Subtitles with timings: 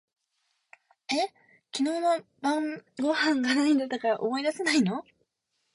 [1.13, 1.17] え、
[1.71, 5.05] 昨日の晩御飯が何だったか思い出せないの？